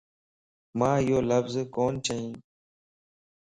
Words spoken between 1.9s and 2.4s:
چين